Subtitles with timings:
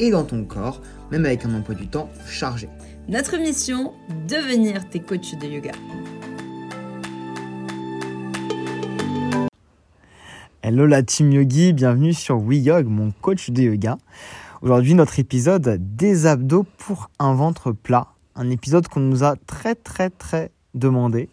[0.00, 0.80] et dans ton corps,
[1.10, 2.68] même avec un emploi du temps chargé.
[3.08, 3.92] Notre mission,
[4.28, 5.72] devenir tes coachs de yoga.
[10.62, 13.96] Hello la team yogi, bienvenue sur WeYog, mon coach de yoga.
[14.60, 18.08] Aujourd'hui, notre épisode des abdos pour un ventre plat.
[18.34, 21.28] Un épisode qu'on nous a très très très demandé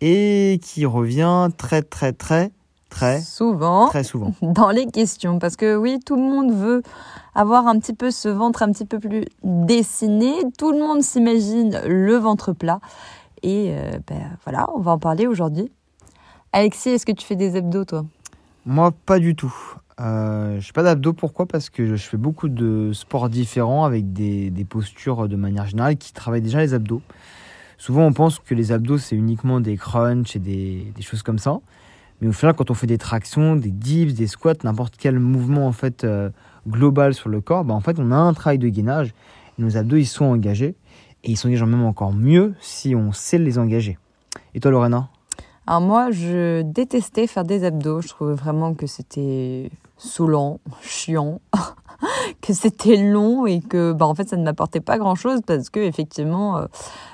[0.00, 2.50] et qui revient très très très
[2.94, 3.20] très.
[3.20, 4.32] Souvent, très souvent.
[4.42, 5.38] Dans les questions.
[5.38, 6.82] Parce que oui, tout le monde veut
[7.34, 11.80] avoir un petit peu ce ventre un petit peu plus dessiné, tout le monde s'imagine
[11.86, 12.80] le ventre plat.
[13.42, 15.70] Et euh, ben, voilà, on va en parler aujourd'hui.
[16.52, 18.04] Alexis, est-ce que tu fais des abdos toi?
[18.64, 19.54] Moi, pas du tout.
[20.00, 21.46] Euh, je fais pas d'abdos, pourquoi?
[21.46, 25.96] Parce que je fais beaucoup de sports différents avec des, des postures de manière générale
[25.96, 27.02] qui travaillent déjà les abdos.
[27.78, 31.58] Souvent, on pense que les abdos, c'est uniquement des crunchs et des, choses comme ça.
[32.20, 35.66] Mais au final, quand on fait des tractions, des dips, des squats, n'importe quel mouvement
[35.66, 36.30] en fait euh,
[36.68, 39.14] global sur le corps, bah, en fait, on a un travail de gainage.
[39.58, 40.74] Nos abdos, ils sont engagés.
[41.24, 43.98] Et ils s'engagent même encore mieux si on sait les engager.
[44.54, 45.08] Et toi, Lorena?
[45.66, 48.02] Alors moi, je détestais faire des abdos.
[48.02, 51.40] Je trouvais vraiment que c'était saoulant, chiant.
[52.40, 55.70] que c'était long et que bah, en fait ça ne m'apportait pas grand chose parce
[55.70, 56.66] que effectivement euh,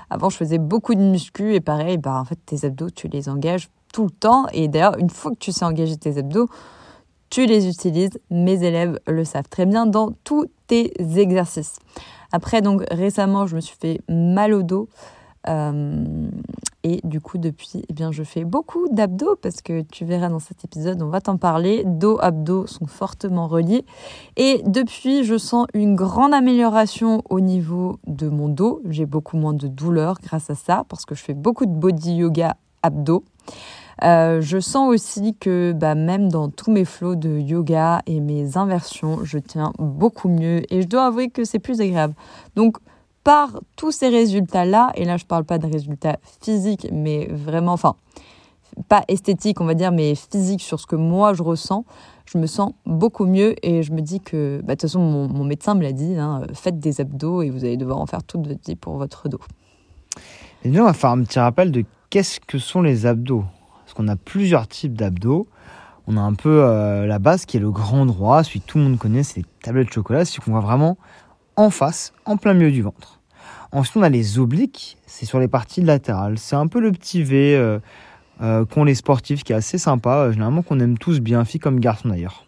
[0.09, 3.29] avant je faisais beaucoup de muscu et pareil bah en fait tes abdos tu les
[3.29, 6.49] engages tout le temps et d'ailleurs une fois que tu sais engager tes abdos
[7.29, 11.79] tu les utilises mes élèves le savent très bien dans tous tes exercices
[12.33, 14.89] après donc récemment je me suis fait mal au dos
[15.49, 16.29] euh,
[16.83, 20.39] et du coup, depuis, eh bien, je fais beaucoup d'abdos parce que tu verras dans
[20.39, 21.83] cet épisode, on va t'en parler.
[21.85, 23.85] Dos, abdos sont fortement reliés.
[24.37, 28.81] Et depuis, je sens une grande amélioration au niveau de mon dos.
[28.89, 32.17] J'ai beaucoup moins de douleur grâce à ça parce que je fais beaucoup de body
[32.17, 33.25] yoga abdos.
[34.03, 38.57] Euh, je sens aussi que bah, même dans tous mes flots de yoga et mes
[38.57, 42.15] inversions, je tiens beaucoup mieux et je dois avouer que c'est plus agréable.
[42.57, 42.79] Donc
[43.25, 47.73] par tous ces résultats-là, et là je ne parle pas de résultats physiques, mais vraiment,
[47.73, 47.97] enfin,
[48.89, 51.85] pas esthétique, on va dire, mais physique sur ce que moi je ressens,
[52.25, 55.45] je me sens beaucoup mieux et je me dis que, bah, de toute façon, mon,
[55.45, 58.47] médecin me l'a dit, hein, faites des abdos et vous allez devoir en faire toute
[58.47, 59.41] votre vie pour votre dos.
[60.65, 63.45] Et nous, on va faire un petit rappel de qu'est-ce que sont les abdos.
[63.91, 65.49] Parce qu'on a plusieurs types d'abdos.
[66.07, 68.79] On a un peu euh, la base qui est le grand droit, celui que tout
[68.79, 70.97] le monde connaît, c'est les tablettes de chocolat, celui qu'on voit vraiment
[71.57, 73.21] en face, en plein milieu du ventre.
[73.73, 76.39] Ensuite, on a les obliques, c'est sur les parties latérales.
[76.39, 77.81] C'est un peu le petit V euh,
[78.43, 81.59] euh, qu'ont les sportifs, qui est assez sympa, euh, généralement qu'on aime tous bien, filles
[81.59, 82.47] comme garçons d'ailleurs.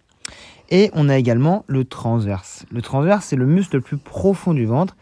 [0.71, 2.67] Et on a également le transverse.
[2.71, 4.97] Le transverse, c'est le muscle le plus profond du ventre.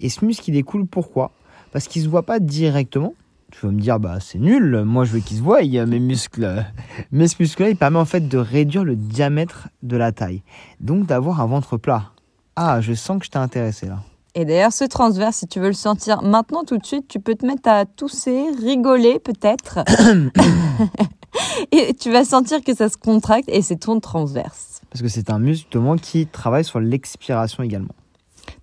[0.00, 1.32] Et ce muscle, il découle pourquoi?
[1.72, 3.14] Parce qu'il ne se voit pas directement.
[3.58, 5.78] Tu vas me dire, bah c'est nul, moi je veux qu'il se voie, il y
[5.78, 6.62] a mes muscles.
[7.10, 10.42] Mais ce muscle-là, il permet en fait de réduire le diamètre de la taille.
[10.80, 12.10] Donc d'avoir un ventre plat.
[12.54, 14.00] Ah, je sens que je t'ai intéressé là.
[14.34, 17.34] Et d'ailleurs, ce transverse, si tu veux le sentir maintenant tout de suite, tu peux
[17.34, 19.78] te mettre à tousser, rigoler peut-être.
[21.72, 24.82] et tu vas sentir que ça se contracte et c'est ton transverse.
[24.90, 27.94] Parce que c'est un muscle qui travaille sur l'expiration également.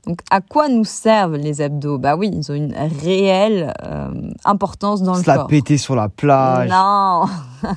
[0.06, 1.98] Donc, à quoi nous servent les abdos?
[1.98, 4.10] Bah oui, ils ont une réelle euh,
[4.44, 5.34] importance dans le corps.
[5.34, 6.70] Se la péter sur la plage.
[6.70, 7.26] Non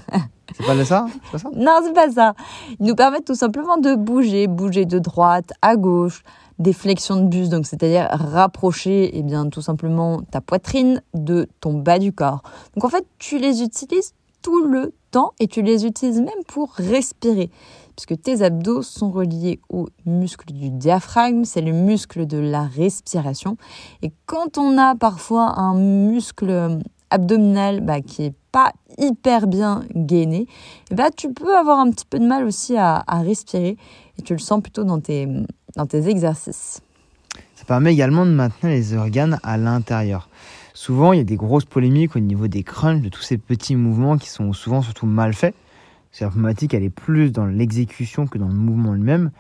[0.57, 1.07] C'est pas ça?
[1.33, 1.49] Pas ça?
[1.55, 2.35] Non, c'est pas ça.
[2.81, 6.23] Ils nous permettent tout simplement de bouger, bouger de droite à gauche,
[6.59, 11.75] des flexions de buste, donc c'est-à-dire rapprocher, eh bien, tout simplement ta poitrine de ton
[11.75, 12.43] bas du corps.
[12.75, 16.73] Donc en fait, tu les utilises tout le temps et tu les utilises même pour
[16.77, 17.51] respirer
[17.97, 23.57] puisque tes abdos sont reliés au muscle du diaphragme, c'est le muscle de la respiration.
[24.03, 26.79] Et quand on a parfois un muscle
[27.11, 30.47] abdominal bah, qui est pas hyper bien gainé,
[30.91, 33.77] eh bah, tu peux avoir un petit peu de mal aussi à, respirer
[34.19, 35.27] et tu le sens plutôt dans tes,
[35.75, 36.81] dans tes exercices.
[37.55, 40.29] Ça permet également de maintenir les organes à l'intérieur.
[40.75, 43.77] Souvent, il y a des grosses polémiques au niveau des crunchs, de tous ces petits
[43.77, 45.55] mouvements qui sont souvent surtout mal faits.
[46.21, 49.31] La problématique, elle est plus dans l'exécution que dans le mouvement lui-même.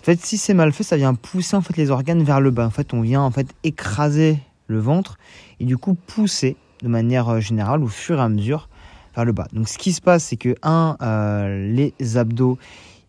[0.00, 2.50] En fait, si c'est mal fait, ça vient pousser en fait les organes vers le
[2.50, 2.66] bas.
[2.66, 5.18] En fait, on vient en fait écraser le ventre
[5.60, 8.68] et du coup pousser de manière euh, générale au fur et à mesure
[9.14, 9.46] vers le bas.
[9.52, 12.58] Donc ce qui se passe, c'est que un, euh, les abdos,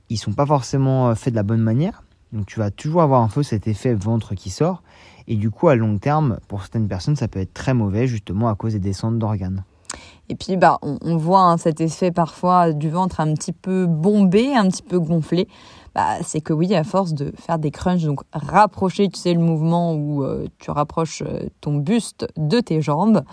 [0.10, 2.04] ils sont pas forcément euh, faits de la bonne manière.
[2.34, 4.84] Donc tu vas toujours avoir un peu cet effet ventre qui sort.
[5.28, 8.48] Et du coup, à long terme, pour certaines personnes, ça peut être très mauvais, justement
[8.48, 9.64] à cause des descentes d'organes.
[10.30, 14.56] Et puis, bah, on, voit hein, cet effet parfois du ventre un petit peu bombé,
[14.56, 15.48] un petit peu gonflé.
[15.96, 19.40] Bah, c'est que oui, à force de faire des crunchs, donc rapprocher, tu sais, le
[19.40, 23.24] mouvement où euh, tu rapproches euh, ton buste de tes jambes,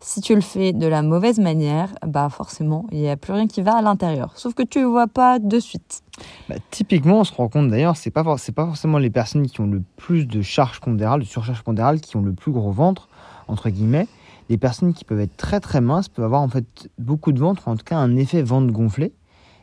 [0.00, 3.46] si tu le fais de la mauvaise manière, bah forcément, il n'y a plus rien
[3.46, 4.32] qui va à l'intérieur.
[4.36, 6.02] Sauf que tu ne vois pas de suite.
[6.48, 9.66] Bah, typiquement, on se rend compte d'ailleurs, c'est pas pas forcément les personnes qui ont
[9.66, 13.08] le plus de charge pondérale, de surcharge pondérale, qui ont le plus gros ventre
[13.48, 14.06] entre guillemets.
[14.48, 17.68] Les personnes qui peuvent être très très minces peuvent avoir en fait beaucoup de ventre,
[17.68, 19.12] en tout cas un effet ventre gonflé.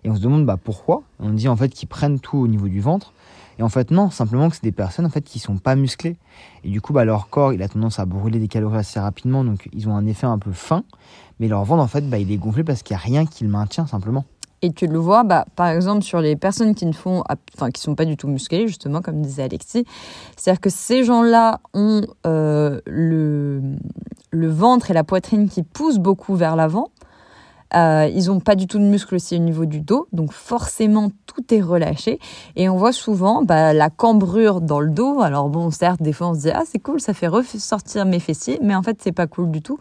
[0.03, 1.03] Et on se demande bah pourquoi?
[1.19, 3.13] On dit en fait qu'ils prennent tout au niveau du ventre.
[3.59, 6.17] Et en fait, non, simplement que c'est des personnes en fait qui sont pas musclées.
[6.63, 9.43] Et du coup, bah, leur corps, il a tendance à brûler des calories assez rapidement,
[9.43, 10.83] donc ils ont un effet un peu fin.
[11.39, 13.43] Mais leur ventre, en fait, bah, il est gonflé parce qu'il n'y a rien qui
[13.43, 14.25] le maintient simplement.
[14.61, 17.21] Et tu le vois, bah, par exemple, sur les personnes qui ne font,
[17.53, 19.85] enfin, qui sont pas du tout musclées, justement, comme disait Alexis.
[20.37, 23.61] C'est-à-dire que ces gens-là ont euh, le,
[24.33, 26.89] le ventre et la poitrine qui poussent beaucoup vers l'avant.
[27.75, 31.09] Euh, ils n'ont pas du tout de muscles aussi au niveau du dos, donc forcément
[31.25, 32.19] tout est relâché.
[32.55, 35.21] Et on voit souvent bah, la cambrure dans le dos.
[35.21, 38.19] Alors bon, certes, des fois on se dit ah c'est cool, ça fait ressortir mes
[38.19, 39.79] fessiers, mais en fait c'est pas cool du tout.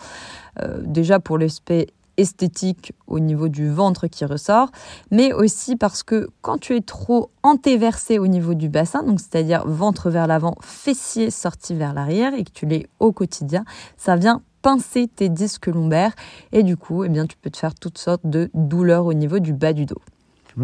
[0.62, 4.70] Euh, déjà pour l'aspect esthétique au niveau du ventre qui ressort,
[5.10, 9.66] mais aussi parce que quand tu es trop antéversé au niveau du bassin, donc c'est-à-dire
[9.66, 13.64] ventre vers l'avant, fessier sorti vers l'arrière et que tu l'es au quotidien,
[13.96, 16.12] ça vient pincer tes disques lombaires
[16.52, 19.38] et du coup, eh bien, tu peux te faire toutes sortes de douleurs au niveau
[19.38, 20.00] du bas du dos.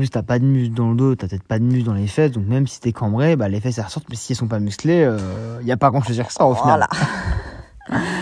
[0.01, 2.07] Si t'as pas de muscles dans le dos, t'as peut-être pas de muscles dans les
[2.07, 4.47] fesses, donc même si t'es cambré, bah, les fesses elles ressortent, mais si elles sont
[4.47, 6.87] pas musclées, il euh, n'y a pas grand chose à dire que ça au final.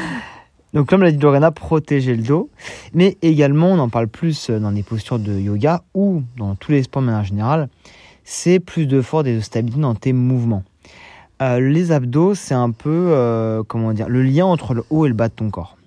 [0.77, 2.51] donc comme l'a dit Lorena, protéger le dos,
[2.93, 6.71] mais également on en parle plus euh, dans les postures de yoga ou dans tous
[6.71, 7.71] les sports de manière générale,
[8.25, 10.65] c'est plus de force et de stabilité dans tes mouvements.
[11.41, 15.09] Euh, les abdos, c'est un peu, euh, comment dire, le lien entre le haut et
[15.09, 15.79] le bas de ton corps.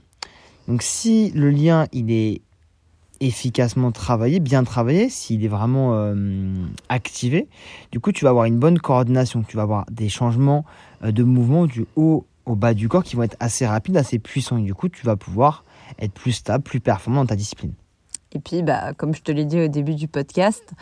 [0.68, 2.42] Donc si le lien, il est
[3.20, 6.16] efficacement travaillé, bien travaillé, s'il est vraiment
[6.88, 7.48] activé,
[7.92, 10.66] du coup, tu vas avoir une bonne coordination, tu vas avoir des changements
[11.04, 14.58] de mouvement du haut au bas du corps qui vont être assez rapides, assez puissants.
[14.58, 15.64] Et du coup, tu vas pouvoir
[16.00, 17.74] être plus stable, plus performant dans ta discipline.
[18.32, 20.74] Et puis, bah, comme je te l'ai dit au début du podcast,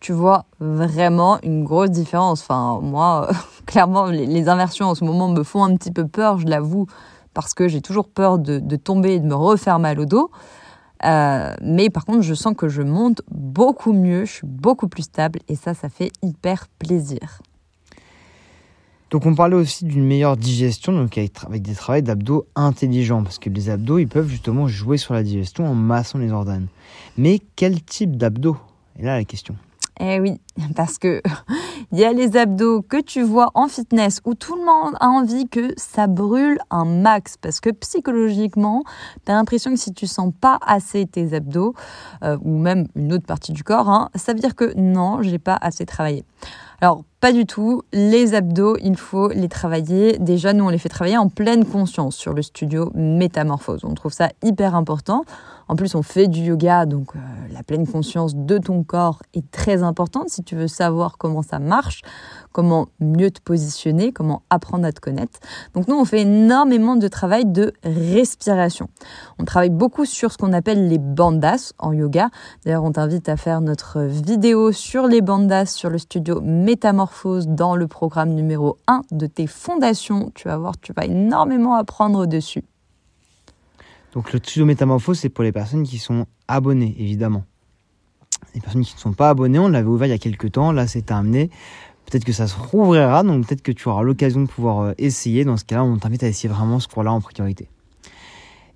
[0.00, 2.42] tu vois vraiment une grosse différence.
[2.42, 3.30] Enfin, moi,
[3.66, 6.86] clairement, les, inversions en ce moment me font un petit peu peur, je l'avoue,
[7.34, 10.30] parce que j'ai toujours peur de, tomber et de me refaire mal au dos.
[11.04, 15.04] Euh, mais par contre, je sens que je monte beaucoup mieux, je suis beaucoup plus
[15.04, 17.40] stable et ça, ça fait hyper plaisir.
[19.10, 23.50] Donc on parlait aussi d'une meilleure digestion, donc avec, des travaux d'abdos intelligents, parce que
[23.50, 26.68] les abdos, ils peuvent justement jouer sur la digestion en massant les organes.
[27.18, 28.56] Mais quel type d'abdos?
[28.98, 29.56] Et là la question.
[29.98, 30.40] Eh oui,
[30.76, 31.22] parce que
[31.92, 35.08] il y a les abdos que tu vois en fitness où tout le monde a
[35.08, 38.82] envie que ça brûle un max parce que psychologiquement,
[39.24, 41.74] tu as l'impression que si tu sens pas assez tes abdos
[42.22, 45.38] euh, ou même une autre partie du corps, hein, ça veut dire que non, j'ai
[45.38, 46.24] pas assez travaillé.
[46.82, 47.82] Alors, pas du tout.
[47.92, 50.16] Les abdos, il faut les travailler.
[50.18, 53.84] Déjà, nous, on les fait travailler en pleine conscience sur le studio Métamorphose.
[53.84, 55.24] On trouve ça hyper important.
[55.68, 57.18] En plus, on fait du yoga, donc euh,
[57.52, 62.02] la pleine conscience de ton corps est très importante tu veux savoir comment ça marche,
[62.52, 65.38] comment mieux te positionner, comment apprendre à te connaître.
[65.74, 68.88] Donc nous, on fait énormément de travail de respiration.
[69.38, 72.30] On travaille beaucoup sur ce qu'on appelle les bandas en yoga.
[72.64, 77.76] D'ailleurs, on t'invite à faire notre vidéo sur les bandas sur le studio Métamorphose dans
[77.76, 80.30] le programme numéro 1 de tes fondations.
[80.34, 82.64] Tu vas voir, tu vas énormément apprendre dessus.
[84.12, 87.44] Donc le studio Métamorphose, c'est pour les personnes qui sont abonnées, évidemment.
[88.54, 90.72] Les personnes qui ne sont pas abonnées, on l'avait ouvert il y a quelques temps,
[90.72, 91.50] là c'est terminé.
[92.06, 95.44] Peut-être que ça se rouvrira, donc peut-être que tu auras l'occasion de pouvoir euh, essayer.
[95.44, 97.68] Dans ce cas-là, on t'invite à essayer vraiment ce cours-là en priorité.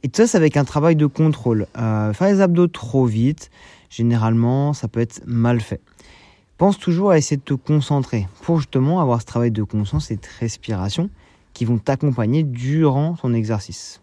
[0.02, 1.66] Et tout ça, c'est avec un travail de contrôle.
[1.76, 3.50] Euh, faire les abdos trop vite,
[3.90, 5.80] généralement, ça peut être mal fait.
[6.58, 10.16] Pense toujours à essayer de te concentrer pour justement avoir ce travail de conscience et
[10.16, 11.10] de respiration
[11.52, 14.00] qui vont t'accompagner durant ton exercice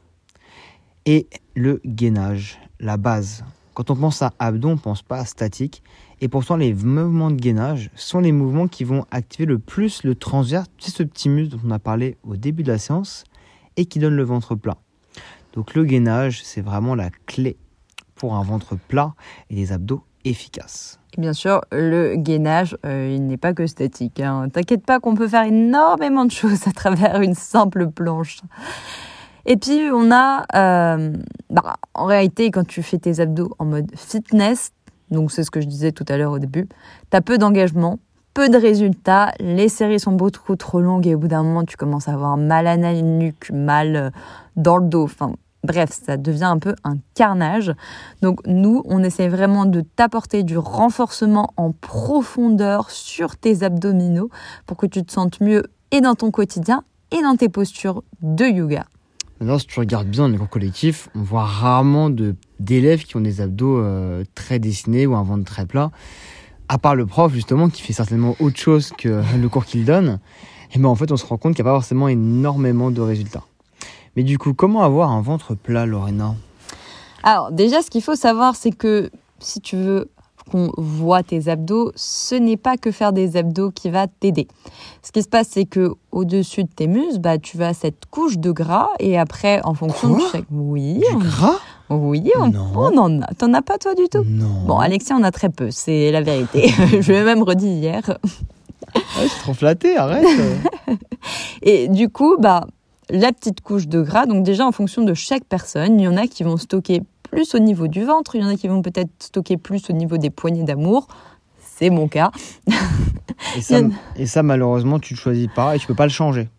[1.06, 3.46] et le gainage, la base.
[3.82, 5.82] Quand on pense à abdos, on ne pense pas à statique.
[6.20, 10.14] Et pourtant, les mouvements de gainage sont les mouvements qui vont activer le plus le
[10.14, 13.24] transverse, c'est ce petit muscle dont on a parlé au début de la séance
[13.78, 14.78] et qui donne le ventre plat.
[15.54, 17.58] Donc le gainage, c'est vraiment la clé
[18.14, 19.16] pour un ventre plat
[19.50, 21.00] et des abdos efficaces.
[21.18, 24.20] Bien sûr, le gainage, euh, il n'est pas que statique.
[24.20, 24.50] Hein.
[24.54, 28.42] T'inquiète pas qu'on peut faire énormément de choses à travers une simple planche.
[29.46, 31.14] Et puis, on a, euh,
[31.50, 34.72] bah, en réalité, quand tu fais tes abdos en mode fitness,
[35.10, 36.68] donc c'est ce que je disais tout à l'heure au début,
[37.10, 38.00] tu as peu d'engagement,
[38.34, 39.34] peu de résultats.
[39.40, 42.38] Les séries sont beaucoup trop longues et au bout d'un moment, tu commences à avoir
[42.38, 44.10] mal à la nuque, mal euh,
[44.56, 45.04] dans le dos.
[45.04, 45.34] Enfin,
[45.64, 47.74] bref, ça devient un peu un carnage.
[48.22, 54.30] Donc, nous, on essaie vraiment de t'apporter du renforcement en profondeur sur tes abdominaux
[54.66, 58.46] pour que tu te sentes mieux et dans ton quotidien et dans tes postures de
[58.46, 58.86] yoga.
[59.42, 62.12] Si tu regardes bien les cours collectifs, on voit rarement
[62.60, 65.90] d'élèves qui ont des abdos euh, très dessinés ou un ventre très plat.
[66.70, 70.20] À part le prof justement qui fait certainement autre chose que le cours qu'il donne,
[70.76, 73.02] et ben en fait on se rend compte qu'il n'y a pas forcément énormément de
[73.02, 73.44] résultats.
[74.16, 76.36] Mais du coup, comment avoir un ventre plat, Lorena?
[77.24, 80.12] Alors déjà, ce qu'il faut savoir, c'est que si tu veux
[80.52, 84.48] qu'on voit tes abdos, ce n'est pas que faire des abdos qui va t'aider.
[85.02, 88.38] Ce qui se passe, c'est que au-dessus de tes muscles, bah, tu vas cette couche
[88.38, 91.60] de gras et après, en fonction de chaque, oui, du gras?
[91.90, 93.28] oui, on, en a.
[93.38, 94.24] T'en as pas toi du tout?
[94.26, 94.66] Non.
[94.66, 96.68] Bon, Alexia on a très peu, c'est la vérité.
[97.02, 98.18] Je l'ai même redit hier.
[98.94, 100.26] Ah, je suis trop flattée, arrête.
[101.62, 102.68] et du coup, bah,
[103.10, 106.18] la petite couche de gras, donc déjà en fonction de chaque personne, il y en
[106.18, 108.82] a qui vont stocker plus au niveau du ventre, il y en a qui vont
[108.82, 111.08] peut-être stocker plus au niveau des poignées d'amour.
[111.60, 112.32] C'est mon cas.
[113.58, 113.80] et, ça,
[114.16, 116.50] et ça, malheureusement, tu ne choisis pas et tu peux pas le changer.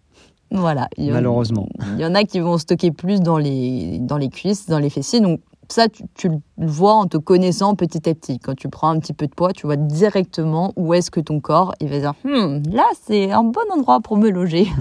[0.50, 0.88] Voilà.
[0.98, 1.68] Malheureusement.
[1.94, 4.90] Il y en a qui vont stocker plus dans les, dans les cuisses, dans les
[4.90, 5.20] fessiers.
[5.20, 8.38] Donc, ça, tu, le vois en te connaissant petit à petit.
[8.38, 11.40] Quand tu prends un petit peu de poids, tu vois directement où est-ce que ton
[11.40, 14.66] corps, il va dire, hmm, là, c'est un bon endroit pour me loger.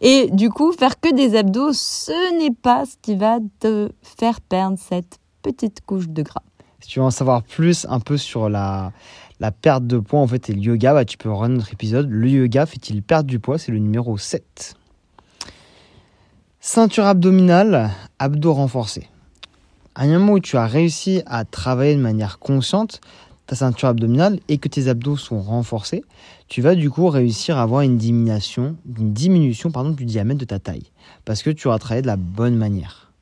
[0.00, 4.40] Et du coup, faire que des abdos, ce n'est pas ce qui va te faire
[4.40, 6.42] perdre cette petite couche de gras.
[6.80, 8.92] Si tu veux en savoir plus un peu sur la,
[9.40, 12.08] la perte de poids en fait et le yoga, bah, tu peux regarder notre épisode.
[12.08, 13.58] Le yoga fait-il perdre du poids?
[13.58, 14.74] C'est le numéro 7.
[16.60, 19.08] Ceinture abdominale, abdos renforcés.
[19.94, 23.00] À un moment où tu as réussi à travailler de manière consciente
[23.46, 26.04] ta ceinture abdominale et que tes abdos sont renforcés,
[26.48, 30.58] tu vas du coup réussir à avoir une diminution, une diminution du diamètre de ta
[30.58, 30.90] taille.
[31.24, 33.12] Parce que tu auras travaillé de la bonne manière.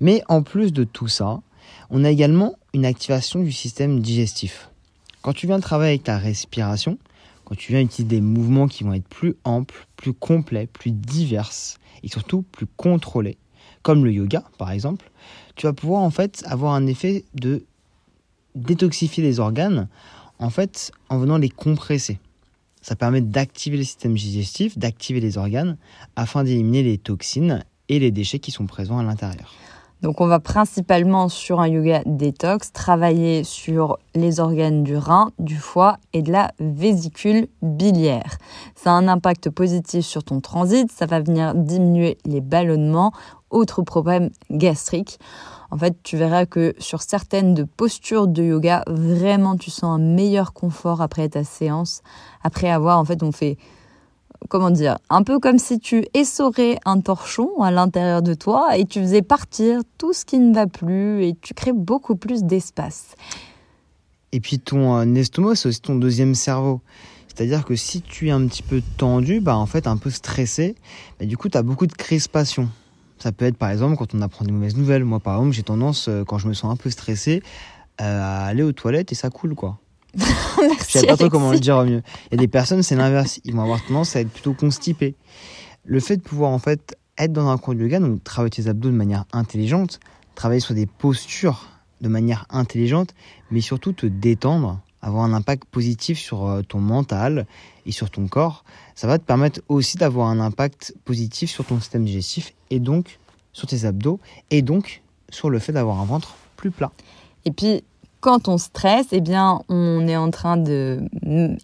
[0.00, 1.40] Mais en plus de tout ça,
[1.90, 4.70] on a également une activation du système digestif.
[5.22, 6.98] Quand tu viens travailler avec ta respiration,
[7.44, 11.50] quand tu viens utiliser des mouvements qui vont être plus amples, plus complets, plus divers
[12.02, 13.38] et surtout plus contrôlés,
[13.82, 15.10] comme le yoga par exemple,
[15.56, 17.64] tu vas pouvoir en fait avoir un effet de
[18.54, 19.88] détoxifier les organes
[20.38, 22.18] en fait en venant les compresser.
[22.82, 25.76] Ça permet d'activer le système digestif, d'activer les organes
[26.16, 29.52] afin d'éliminer les toxines et les déchets qui sont présents à l'intérieur.
[30.02, 35.56] Donc on va principalement sur un yoga détox travailler sur les organes du rein, du
[35.56, 38.36] foie et de la vésicule biliaire.
[38.74, 43.12] Ça a un impact positif sur ton transit, ça va venir diminuer les ballonnements,
[43.48, 45.18] autres problèmes gastriques.
[45.74, 49.98] En fait, tu verras que sur certaines de postures de yoga, vraiment tu sens un
[49.98, 52.02] meilleur confort après ta séance,
[52.44, 53.58] après avoir en fait on fait
[54.48, 58.84] comment dire, un peu comme si tu essorais un torchon à l'intérieur de toi et
[58.84, 63.16] tu faisais partir tout ce qui ne va plus et tu crées beaucoup plus d'espace.
[64.30, 66.82] Et puis ton euh, estomac, c'est aussi ton deuxième cerveau.
[67.26, 70.76] C'est-à-dire que si tu es un petit peu tendu, bah en fait un peu stressé,
[71.18, 72.68] bah du coup tu as beaucoup de crispation.
[73.24, 75.02] Ça peut être par exemple quand on apprend des mauvaises nouvelles.
[75.02, 77.42] Moi par exemple j'ai tendance, euh, quand je me sens un peu stressé,
[78.02, 79.78] euh, à aller aux toilettes et ça coule quoi.
[80.18, 80.28] Merci.
[80.88, 82.02] Je sais pas trop comment le dire au mieux.
[82.26, 83.40] Il y a des personnes, c'est l'inverse.
[83.44, 85.14] Ils vont avoir tendance à être plutôt constipés.
[85.86, 88.68] Le fait de pouvoir en fait être dans un cours de yoga, donc travailler tes
[88.68, 90.00] abdos de manière intelligente,
[90.34, 91.64] travailler sur des postures
[92.02, 93.14] de manière intelligente,
[93.50, 97.46] mais surtout te détendre, avoir un impact positif sur euh, ton mental
[97.86, 101.78] et sur ton corps, ça va te permettre aussi d'avoir un impact positif sur ton
[101.78, 103.18] système digestif et donc
[103.52, 104.18] sur tes abdos
[104.50, 106.90] et donc sur le fait d'avoir un ventre plus plat.
[107.44, 107.84] Et puis
[108.20, 111.02] quand on stresse, eh bien, on est en train de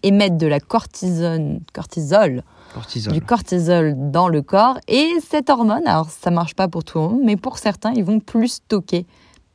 [0.03, 2.43] émettre de la cortisone, cortisol,
[2.75, 4.77] cortisol, du cortisol dans le corps.
[4.87, 8.03] Et cette hormone, alors ça marche pas pour tout le monde, mais pour certains, ils
[8.03, 9.07] vont plus stocker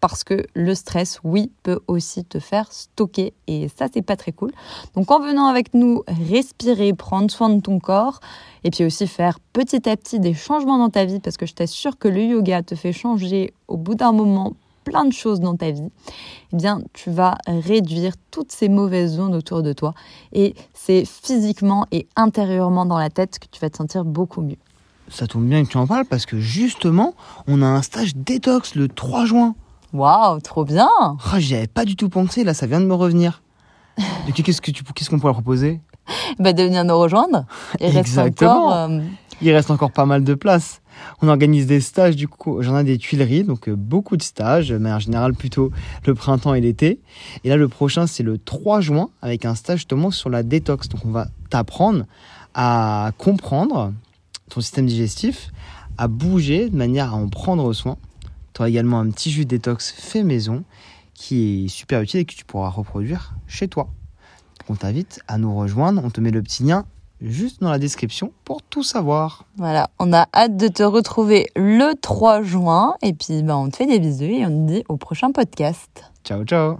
[0.08, 4.30] parce que le stress, oui, peut aussi te faire stocker et ça, c'est pas très
[4.30, 4.52] cool.
[4.94, 8.20] Donc, en venant avec nous, respirer, prendre soin de ton corps
[8.62, 11.54] et puis aussi faire petit à petit des changements dans ta vie parce que je
[11.54, 14.52] t'assure que le yoga te fait changer au bout d'un moment
[14.84, 15.90] plein de choses dans ta vie,
[16.52, 19.92] eh bien, tu vas réduire toutes ces mauvaises zones autour de toi.
[20.32, 24.58] Et c'est physiquement et intérieurement dans la tête que tu vas te sentir beaucoup mieux.
[25.08, 27.14] Ça tombe bien que tu en parles parce que justement,
[27.48, 29.56] on a un stage détox le 3 juin.
[29.92, 32.94] Waouh, trop bien oh, J'y avais pas du tout pensé, là, ça vient de me
[32.94, 33.42] revenir.
[34.34, 35.80] qu'est-ce qu'on pourrait proposer?
[36.38, 37.46] Bah, de venir nous rejoindre.
[37.80, 38.66] Il reste Exactement.
[38.66, 39.00] encore, euh,
[39.40, 40.80] Il reste encore pas mal de place.
[41.20, 44.72] On organise des stages du coup, j'en ai des Tuileries, donc euh, beaucoup de stages,
[44.72, 45.70] mais en général plutôt
[46.06, 47.00] le printemps et l'été.
[47.44, 50.88] Et là, le prochain, c'est le 3 juin, avec un stage justement sur la détox.
[50.88, 52.04] Donc on va t'apprendre
[52.54, 53.92] à comprendre
[54.48, 55.50] ton système digestif,
[55.98, 57.96] à bouger de manière à en prendre soin.
[58.56, 60.64] Tu auras également un petit jus détox fait maison
[61.12, 63.88] qui est super utile et que tu pourras reproduire chez toi.
[64.70, 66.86] On t'invite à nous rejoindre, on te met le petit lien
[67.20, 69.44] juste dans la description pour tout savoir.
[69.58, 72.94] Voilà, on a hâte de te retrouver le 3 juin.
[73.02, 76.10] Et puis, bah, on te fait des bisous et on te dit au prochain podcast.
[76.24, 76.78] Ciao ciao